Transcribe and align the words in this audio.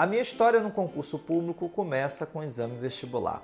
A 0.00 0.06
minha 0.06 0.22
história 0.22 0.62
no 0.62 0.70
concurso 0.70 1.18
público 1.18 1.68
começa 1.68 2.24
com 2.24 2.38
o 2.38 2.42
exame 2.42 2.74
vestibular. 2.78 3.42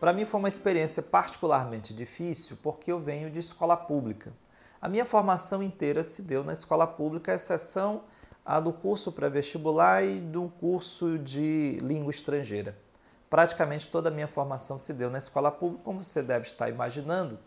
Para 0.00 0.10
mim 0.10 0.24
foi 0.24 0.40
uma 0.40 0.48
experiência 0.48 1.02
particularmente 1.02 1.92
difícil 1.92 2.56
porque 2.62 2.90
eu 2.90 2.98
venho 2.98 3.30
de 3.30 3.40
escola 3.40 3.76
pública. 3.76 4.32
A 4.80 4.88
minha 4.88 5.04
formação 5.04 5.62
inteira 5.62 6.02
se 6.02 6.22
deu 6.22 6.42
na 6.42 6.54
escola 6.54 6.86
pública, 6.86 7.30
à 7.32 7.34
exceção 7.34 8.04
a 8.42 8.58
do 8.58 8.72
curso 8.72 9.12
pré-vestibular 9.12 10.02
e 10.02 10.18
do 10.18 10.50
curso 10.58 11.18
de 11.18 11.76
língua 11.82 12.10
estrangeira. 12.10 12.74
Praticamente 13.28 13.90
toda 13.90 14.08
a 14.08 14.10
minha 14.10 14.28
formação 14.28 14.78
se 14.78 14.94
deu 14.94 15.10
na 15.10 15.18
escola 15.18 15.52
pública, 15.52 15.84
como 15.84 16.02
você 16.02 16.22
deve 16.22 16.46
estar 16.46 16.70
imaginando. 16.70 17.38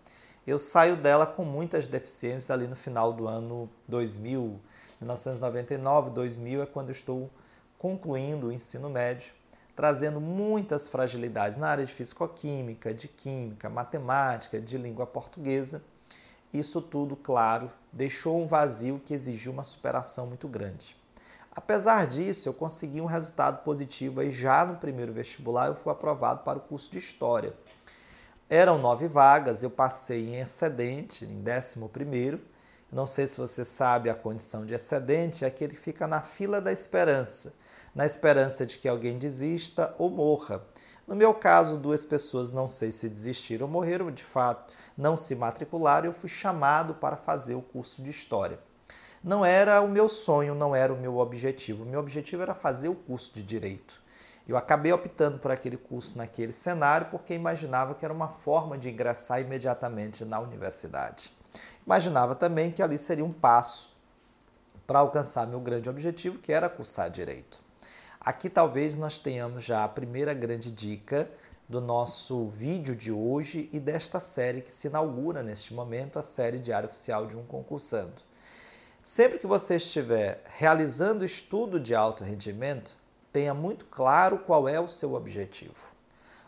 Eu 0.45 0.59
saio 0.59 0.95
dela 0.95 1.25
com 1.25 1.43
muitas 1.43 1.87
deficiências 1.87 2.51
ali 2.51 2.67
no 2.67 2.75
final 2.75 3.11
do 3.11 3.27
ano 3.27 3.67
2000, 3.87 4.59
1999, 5.01 6.11
2000 6.11 6.61
é 6.61 6.65
quando 6.67 6.89
eu 6.89 6.93
estou 6.93 7.31
concluindo 7.79 8.47
o 8.47 8.51
ensino 8.51 8.89
médio, 8.89 9.31
trazendo 9.73 10.19
muitas 10.19 10.89
fragilidades 10.89 11.55
na 11.57 11.69
área 11.69 11.85
de 11.85 11.93
fisicoquímica, 11.93 12.93
de 12.93 13.07
química, 13.07 13.69
matemática, 13.69 14.59
de 14.59 14.77
língua 14.77 15.07
portuguesa. 15.07 15.81
Isso 16.53 16.81
tudo, 16.81 17.15
claro, 17.15 17.71
deixou 17.91 18.43
um 18.43 18.45
vazio 18.45 19.01
que 19.03 19.13
exigiu 19.13 19.53
uma 19.53 19.63
superação 19.63 20.27
muito 20.27 20.45
grande. 20.45 20.97
Apesar 21.49 22.05
disso, 22.05 22.49
eu 22.49 22.53
consegui 22.53 22.99
um 22.99 23.05
resultado 23.05 23.63
positivo 23.63 24.21
e 24.21 24.29
já 24.29 24.65
no 24.65 24.75
primeiro 24.75 25.13
vestibular 25.13 25.67
eu 25.67 25.75
fui 25.75 25.91
aprovado 25.91 26.43
para 26.43 26.57
o 26.57 26.61
curso 26.61 26.91
de 26.91 26.97
História. 26.97 27.53
Eram 28.49 28.77
nove 28.77 29.07
vagas, 29.07 29.63
eu 29.63 29.69
passei 29.69 30.27
em 30.27 30.39
excedente, 30.41 31.23
em 31.23 31.41
décimo 31.41 31.87
primeiro. 31.87 32.41
Não 32.91 33.05
sei 33.05 33.25
se 33.25 33.37
você 33.37 33.63
sabe 33.63 34.09
a 34.09 34.15
condição 34.15 34.65
de 34.65 34.73
excedente, 34.73 35.45
é 35.45 35.49
que 35.49 35.67
fica 35.69 36.07
na 36.07 36.21
fila 36.21 36.59
da 36.59 36.73
esperança 36.73 37.53
na 37.93 38.05
esperança 38.05 38.65
de 38.65 38.77
que 38.77 38.87
alguém 38.87 39.17
desista 39.17 39.93
ou 39.97 40.09
morra. 40.09 40.63
No 41.07 41.15
meu 41.15 41.33
caso, 41.33 41.77
duas 41.77 42.05
pessoas 42.05 42.51
não 42.51 42.69
sei 42.69 42.91
se 42.91 43.09
desistiram 43.09 43.65
ou 43.65 43.71
morreram, 43.71 44.11
de 44.11 44.23
fato, 44.23 44.71
não 44.97 45.17
se 45.17 45.35
matricularam 45.35 46.05
eu 46.05 46.13
fui 46.13 46.29
chamado 46.29 46.93
para 46.93 47.15
fazer 47.15 47.55
o 47.55 47.61
curso 47.61 48.03
de 48.03 48.09
História. 48.09 48.59
Não 49.23 49.43
era 49.43 49.81
o 49.81 49.87
meu 49.89 50.07
sonho, 50.07 50.55
não 50.55 50.75
era 50.75 50.93
o 50.93 50.97
meu 50.97 51.17
objetivo. 51.17 51.83
O 51.83 51.85
meu 51.85 51.99
objetivo 51.99 52.41
era 52.41 52.53
fazer 52.53 52.87
o 52.87 52.95
curso 52.95 53.33
de 53.33 53.41
Direito. 53.41 54.01
Eu 54.47 54.55
acabei 54.55 54.91
optando 54.93 55.37
por 55.39 55.51
aquele 55.51 55.77
curso 55.77 56.17
naquele 56.17 56.51
cenário 56.51 57.07
porque 57.11 57.33
imaginava 57.33 57.93
que 57.93 58.05
era 58.05 58.13
uma 58.13 58.29
forma 58.29 58.77
de 58.77 58.89
ingressar 58.89 59.41
imediatamente 59.41 60.23
na 60.23 60.39
universidade. 60.39 61.31
Imaginava 61.85 62.33
também 62.33 62.71
que 62.71 62.81
ali 62.81 62.97
seria 62.97 63.25
um 63.25 63.33
passo 63.33 63.95
para 64.87 64.99
alcançar 64.99 65.45
meu 65.45 65.59
grande 65.59 65.89
objetivo, 65.89 66.39
que 66.39 66.51
era 66.51 66.69
cursar 66.69 67.11
Direito. 67.11 67.68
Aqui 68.29 68.47
talvez 68.47 68.95
nós 68.95 69.19
tenhamos 69.19 69.63
já 69.63 69.83
a 69.83 69.87
primeira 69.87 70.35
grande 70.35 70.71
dica 70.71 71.27
do 71.67 71.81
nosso 71.81 72.45
vídeo 72.45 72.95
de 72.95 73.11
hoje 73.11 73.67
e 73.73 73.79
desta 73.79 74.19
série 74.19 74.61
que 74.61 74.71
se 74.71 74.87
inaugura 74.87 75.41
neste 75.41 75.73
momento, 75.73 76.19
a 76.19 76.21
série 76.21 76.59
Diário 76.59 76.87
Oficial 76.87 77.25
de 77.25 77.35
um 77.35 77.43
Concursando. 77.43 78.21
Sempre 79.01 79.39
que 79.39 79.47
você 79.47 79.77
estiver 79.77 80.43
realizando 80.45 81.25
estudo 81.25 81.79
de 81.79 81.95
alto 81.95 82.23
rendimento, 82.23 82.95
tenha 83.33 83.51
muito 83.51 83.85
claro 83.85 84.37
qual 84.37 84.69
é 84.69 84.79
o 84.79 84.87
seu 84.87 85.15
objetivo. 85.15 85.91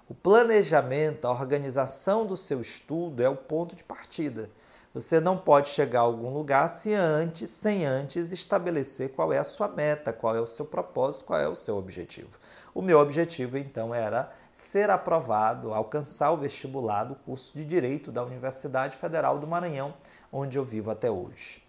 O 0.08 0.14
planejamento, 0.14 1.26
a 1.26 1.32
organização 1.32 2.28
do 2.28 2.38
seu 2.38 2.62
estudo 2.62 3.24
é 3.24 3.28
o 3.28 3.36
ponto 3.36 3.76
de 3.76 3.84
partida. 3.84 4.52
Você 4.94 5.22
não 5.22 5.38
pode 5.38 5.70
chegar 5.70 6.00
a 6.00 6.04
algum 6.04 6.34
lugar 6.34 6.68
se 6.68 6.94
antes, 6.94 7.50
sem 7.50 7.86
antes 7.86 8.34
estabelecer 8.34 9.14
qual 9.14 9.32
é 9.32 9.38
a 9.38 9.44
sua 9.46 9.70
meta, 9.70 10.12
qual 10.12 10.36
é 10.36 10.42
o 10.42 10.46
seu 10.46 10.66
propósito, 10.66 11.24
qual 11.24 11.40
é 11.40 11.48
o 11.48 11.56
seu 11.56 11.78
objetivo. 11.78 12.38
O 12.74 12.82
meu 12.82 13.00
objetivo 13.00 13.58
então 13.58 13.96
era 13.96 14.34
ser 14.52 14.90
aprovado, 14.90 15.74
alcançar 15.74 16.32
o 16.32 16.38
vestibular 16.38 17.06
do 17.06 17.16
curso 17.16 17.54
de 17.56 17.64
Direito 17.64 18.12
da 18.12 18.22
Universidade 18.22 18.98
Federal 18.98 19.40
do 19.40 19.48
Maranhão, 19.48 19.94
onde 20.30 20.58
eu 20.58 20.66
vivo 20.66 20.92
até 20.92 21.10
hoje. 21.10 21.64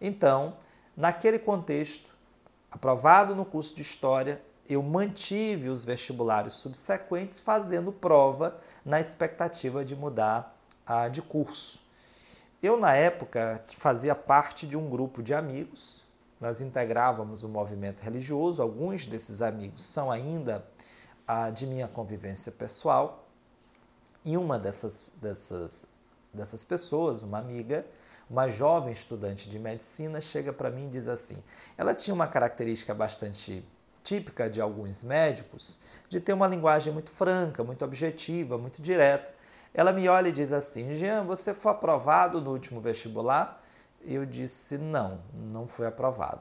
Então, 0.00 0.56
naquele 0.96 1.38
contexto, 1.38 2.10
aprovado 2.70 3.34
no 3.34 3.44
curso 3.44 3.76
de 3.76 3.82
História, 3.82 4.40
eu 4.66 4.82
mantive 4.82 5.68
os 5.68 5.84
vestibulares 5.84 6.54
subsequentes 6.54 7.38
fazendo 7.38 7.92
prova 7.92 8.56
na 8.82 8.98
expectativa 8.98 9.84
de 9.84 9.94
mudar 9.94 10.56
de 11.10 11.20
curso. 11.20 11.81
Eu, 12.62 12.76
na 12.76 12.94
época, 12.94 13.64
fazia 13.76 14.14
parte 14.14 14.68
de 14.68 14.76
um 14.76 14.88
grupo 14.88 15.20
de 15.20 15.34
amigos, 15.34 16.04
nós 16.40 16.60
integrávamos 16.60 17.42
o 17.42 17.48
movimento 17.48 18.02
religioso, 18.02 18.62
alguns 18.62 19.04
desses 19.04 19.42
amigos 19.42 19.84
são 19.84 20.12
ainda 20.12 20.64
ah, 21.26 21.50
de 21.50 21.66
minha 21.66 21.88
convivência 21.88 22.52
pessoal, 22.52 23.26
e 24.24 24.36
uma 24.36 24.60
dessas, 24.60 25.12
dessas, 25.20 25.86
dessas 26.32 26.62
pessoas, 26.62 27.22
uma 27.22 27.38
amiga, 27.38 27.84
uma 28.30 28.48
jovem 28.48 28.92
estudante 28.92 29.50
de 29.50 29.58
medicina, 29.58 30.20
chega 30.20 30.52
para 30.52 30.70
mim 30.70 30.86
e 30.86 30.90
diz 30.90 31.08
assim: 31.08 31.42
ela 31.76 31.96
tinha 31.96 32.14
uma 32.14 32.28
característica 32.28 32.94
bastante 32.94 33.64
típica 34.04 34.48
de 34.48 34.60
alguns 34.60 35.02
médicos, 35.02 35.80
de 36.08 36.20
ter 36.20 36.32
uma 36.32 36.46
linguagem 36.46 36.92
muito 36.92 37.10
franca, 37.10 37.64
muito 37.64 37.84
objetiva, 37.84 38.56
muito 38.56 38.80
direta. 38.80 39.41
Ela 39.74 39.92
me 39.92 40.08
olha 40.08 40.28
e 40.28 40.32
diz 40.32 40.52
assim: 40.52 40.94
Jean, 40.94 41.24
você 41.24 41.54
foi 41.54 41.72
aprovado 41.72 42.40
no 42.40 42.50
último 42.50 42.80
vestibular? 42.80 43.62
Eu 44.04 44.26
disse: 44.26 44.76
não, 44.76 45.20
não 45.32 45.66
fui 45.66 45.86
aprovado. 45.86 46.40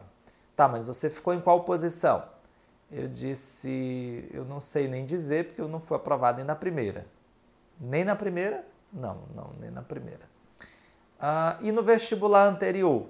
Tá, 0.56 0.68
mas 0.68 0.86
você 0.86 1.10
ficou 1.10 1.34
em 1.34 1.40
qual 1.40 1.64
posição? 1.64 2.24
Eu 2.92 3.08
disse: 3.08 4.30
eu 4.34 4.44
não 4.44 4.60
sei 4.60 4.88
nem 4.88 5.06
dizer 5.06 5.48
porque 5.48 5.62
eu 5.62 5.68
não 5.68 5.80
fui 5.80 5.96
aprovado 5.96 6.38
nem 6.38 6.46
na 6.46 6.56
primeira. 6.56 7.06
Nem 7.80 8.04
na 8.04 8.16
primeira? 8.16 8.66
Não, 8.92 9.24
não, 9.34 9.52
nem 9.60 9.72
na 9.72 9.82
primeira. 9.82 10.30
Ah, 11.20 11.58
e 11.62 11.72
no 11.72 11.84
vestibular 11.84 12.46
anterior? 12.48 13.08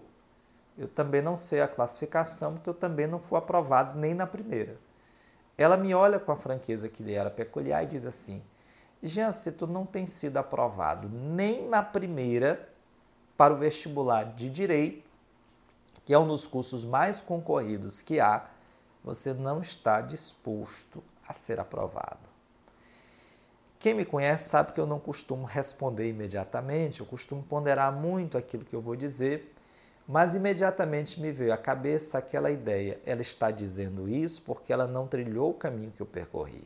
Eu 0.77 0.87
também 0.87 1.21
não 1.21 1.35
sei 1.35 1.61
a 1.61 1.67
classificação 1.67 2.53
porque 2.53 2.69
eu 2.69 2.73
também 2.73 3.07
não 3.07 3.19
fui 3.19 3.37
aprovado 3.37 3.97
nem 3.97 4.13
na 4.13 4.27
primeira. 4.27 4.77
Ela 5.57 5.77
me 5.77 5.93
olha 5.93 6.19
com 6.19 6.31
a 6.31 6.35
franqueza 6.35 6.87
que 6.87 7.03
lhe 7.03 7.13
era 7.13 7.29
peculiar 7.29 7.83
e 7.83 7.87
diz 7.87 8.05
assim: 8.05 8.41
Tu 9.57 9.67
não 9.67 9.85
tem 9.85 10.05
sido 10.05 10.37
aprovado 10.37 11.09
nem 11.09 11.67
na 11.67 11.81
primeira 11.81 12.69
para 13.35 13.53
o 13.53 13.57
vestibular 13.57 14.23
de 14.35 14.49
Direito, 14.49 15.09
que 16.05 16.13
é 16.13 16.19
um 16.19 16.27
dos 16.27 16.45
cursos 16.45 16.85
mais 16.85 17.19
concorridos 17.19 18.01
que 18.01 18.19
há, 18.19 18.45
você 19.03 19.33
não 19.33 19.61
está 19.61 20.01
disposto 20.01 21.03
a 21.27 21.33
ser 21.33 21.59
aprovado. 21.59 22.29
Quem 23.79 23.95
me 23.95 24.05
conhece 24.05 24.49
sabe 24.49 24.73
que 24.73 24.79
eu 24.79 24.85
não 24.85 24.99
costumo 24.99 25.43
responder 25.43 26.07
imediatamente, 26.07 26.99
eu 26.99 27.05
costumo 27.05 27.41
ponderar 27.41 27.91
muito 27.91 28.37
aquilo 28.37 28.63
que 28.63 28.75
eu 28.75 28.81
vou 28.81 28.95
dizer, 28.95 29.55
mas 30.07 30.35
imediatamente 30.35 31.19
me 31.19 31.31
veio 31.31 31.51
à 31.51 31.57
cabeça 31.57 32.19
aquela 32.19 32.51
ideia: 32.51 32.99
ela 33.03 33.21
está 33.21 33.49
dizendo 33.49 34.07
isso 34.07 34.43
porque 34.43 34.71
ela 34.71 34.85
não 34.85 35.07
trilhou 35.07 35.49
o 35.49 35.55
caminho 35.55 35.91
que 35.91 36.01
eu 36.01 36.05
percorri. 36.05 36.63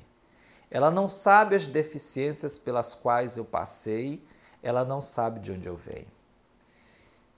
Ela 0.69 0.91
não 0.91 1.07
sabe 1.07 1.55
as 1.55 1.67
deficiências 1.67 2.57
pelas 2.57 2.93
quais 2.93 3.37
eu 3.37 3.45
passei, 3.45 4.23
ela 4.61 4.83
não 4.83 5.01
sabe 5.01 5.39
de 5.39 5.51
onde 5.51 5.67
eu 5.67 5.75
venho. 5.75 6.07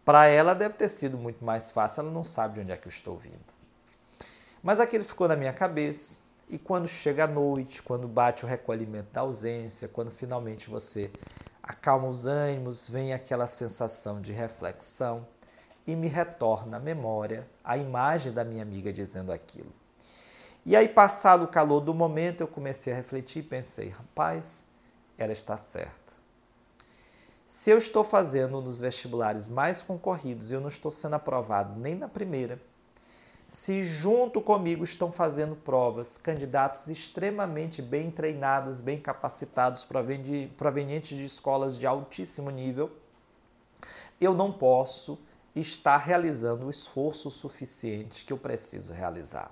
Para 0.06 0.28
ela 0.28 0.54
deve 0.54 0.76
ter 0.76 0.88
sido 0.88 1.18
muito 1.18 1.44
mais 1.44 1.70
fácil, 1.70 2.02
ela 2.02 2.12
não 2.12 2.24
sabe 2.24 2.56
de 2.56 2.62
onde 2.62 2.72
é 2.72 2.78
que 2.78 2.88
eu 2.88 2.92
estou 2.92 3.18
vindo. 3.18 3.58
Mas 4.64 4.80
aquilo 4.80 5.04
ficou 5.04 5.28
na 5.28 5.36
minha 5.36 5.52
cabeça, 5.52 6.22
e 6.50 6.58
quando 6.58 6.88
chega 6.88 7.26
a 7.26 7.28
noite, 7.28 7.84
quando 7.84 8.08
bate 8.08 8.46
o 8.46 8.48
recolhimento 8.48 9.12
da 9.12 9.22
ausência, 9.22 9.90
quando 9.90 10.10
finalmente 10.10 10.70
você 10.70 11.12
acalma 11.62 12.08
os 12.08 12.26
ânimos, 12.26 12.88
vem 12.88 13.14
aquela 13.14 13.48
sensação 13.48 14.22
de 14.22 14.32
reflexão 14.32 15.28
e 15.86 15.94
me 15.96 16.08
retorna 16.08 16.78
à 16.78 16.80
memória 16.80 17.46
a 17.62 17.78
imagem 17.78 18.32
da 18.32 18.46
minha 18.46 18.64
amiga 18.64 18.94
dizendo 18.94 19.34
aquilo. 19.34 19.72
E 20.68 20.76
aí, 20.76 20.90
passado 20.90 21.46
o 21.46 21.48
calor 21.48 21.80
do 21.80 21.94
momento, 21.94 22.42
eu 22.42 22.48
comecei 22.48 22.92
a 22.92 22.96
refletir 22.98 23.40
e 23.40 23.48
pensei: 23.48 23.88
rapaz, 23.88 24.68
ela 25.18 25.32
está 25.32 25.56
certa. 25.56 26.12
Se 27.46 27.70
eu 27.70 27.78
estou 27.78 28.04
fazendo 28.04 28.58
um 28.58 28.62
dos 28.62 28.78
vestibulares 28.78 29.48
mais 29.48 29.82
concorridos 29.82 30.52
e 30.52 30.56
eu 30.56 30.60
não 30.60 30.68
estou 30.68 30.92
sendo 30.92 31.14
aprovado 31.14 31.80
nem 31.80 31.96
na 31.96 32.10
primeira, 32.10 32.60
se 33.48 33.82
junto 33.82 34.42
comigo 34.42 34.84
estão 34.84 35.10
fazendo 35.10 35.56
provas 35.56 36.18
candidatos 36.18 36.90
extremamente 36.90 37.82
bem 37.82 38.12
treinados, 38.12 38.82
bem 38.82 39.00
capacitados, 39.00 39.88
provenientes 40.58 41.18
de 41.18 41.24
escolas 41.24 41.80
de 41.80 41.88
altíssimo 41.88 42.50
nível, 42.50 42.92
eu 44.20 44.34
não 44.34 44.52
posso 44.52 45.18
estar 45.56 45.96
realizando 45.96 46.66
o 46.66 46.70
esforço 46.70 47.32
suficiente 47.32 48.26
que 48.26 48.34
eu 48.34 48.38
preciso 48.38 48.92
realizar. 48.92 49.50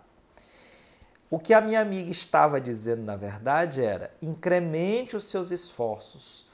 O 1.29 1.39
que 1.39 1.53
a 1.53 1.61
minha 1.61 1.81
amiga 1.81 2.11
estava 2.11 2.61
dizendo, 2.61 3.01
na 3.01 3.15
verdade, 3.15 3.83
era: 3.83 4.13
incremente 4.21 5.17
os 5.17 5.25
seus 5.25 5.49
esforços, 5.49 6.47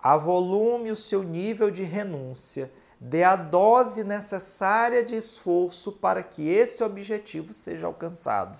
avolume 0.00 0.90
o 0.90 0.96
seu 0.96 1.22
nível 1.22 1.70
de 1.70 1.84
renúncia, 1.84 2.70
dê 3.00 3.22
a 3.22 3.36
dose 3.36 4.02
necessária 4.02 5.04
de 5.04 5.14
esforço 5.14 5.92
para 5.92 6.22
que 6.24 6.48
esse 6.48 6.82
objetivo 6.82 7.52
seja 7.52 7.86
alcançado. 7.86 8.58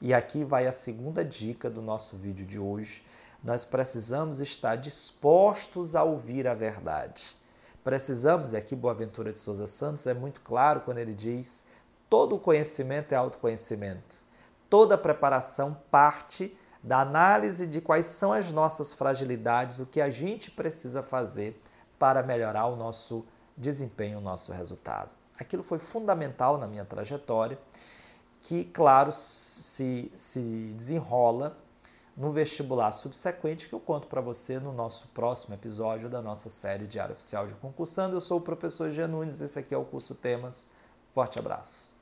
E 0.00 0.14
aqui 0.14 0.44
vai 0.44 0.66
a 0.66 0.72
segunda 0.72 1.24
dica 1.24 1.68
do 1.68 1.82
nosso 1.82 2.16
vídeo 2.16 2.46
de 2.46 2.58
hoje. 2.60 3.04
Nós 3.42 3.64
precisamos 3.64 4.38
estar 4.38 4.76
dispostos 4.76 5.96
a 5.96 6.04
ouvir 6.04 6.46
a 6.46 6.54
verdade. 6.54 7.36
Precisamos, 7.82 8.52
e 8.52 8.56
aqui 8.56 8.76
Boaventura 8.76 9.32
de 9.32 9.40
Souza 9.40 9.66
Santos 9.66 10.06
é 10.06 10.14
muito 10.14 10.40
claro 10.40 10.82
quando 10.82 10.98
ele 10.98 11.14
diz: 11.14 11.66
todo 12.08 12.38
conhecimento 12.38 13.12
é 13.12 13.16
autoconhecimento. 13.16 14.23
Toda 14.74 14.98
preparação 14.98 15.80
parte 15.88 16.58
da 16.82 17.00
análise 17.00 17.64
de 17.64 17.80
quais 17.80 18.06
são 18.06 18.32
as 18.32 18.50
nossas 18.50 18.92
fragilidades, 18.92 19.78
o 19.78 19.86
que 19.86 20.00
a 20.00 20.10
gente 20.10 20.50
precisa 20.50 21.00
fazer 21.00 21.62
para 21.96 22.24
melhorar 22.24 22.66
o 22.66 22.74
nosso 22.74 23.24
desempenho, 23.56 24.18
o 24.18 24.20
nosso 24.20 24.52
resultado. 24.52 25.10
Aquilo 25.38 25.62
foi 25.62 25.78
fundamental 25.78 26.58
na 26.58 26.66
minha 26.66 26.84
trajetória, 26.84 27.56
que, 28.40 28.64
claro, 28.64 29.12
se, 29.12 30.10
se 30.16 30.40
desenrola 30.76 31.56
no 32.16 32.32
vestibular 32.32 32.90
subsequente, 32.90 33.68
que 33.68 33.76
eu 33.76 33.80
conto 33.80 34.08
para 34.08 34.20
você 34.20 34.58
no 34.58 34.72
nosso 34.72 35.06
próximo 35.14 35.54
episódio 35.54 36.10
da 36.10 36.20
nossa 36.20 36.50
série 36.50 36.88
Diário 36.88 37.14
Oficial 37.14 37.46
de 37.46 37.54
Concursando. 37.54 38.16
Eu 38.16 38.20
sou 38.20 38.38
o 38.38 38.40
professor 38.40 38.90
Gia 38.90 39.06
Nunes, 39.06 39.40
esse 39.40 39.56
aqui 39.56 39.72
é 39.72 39.78
o 39.78 39.84
curso 39.84 40.16
Temas. 40.16 40.66
Forte 41.14 41.38
abraço. 41.38 41.93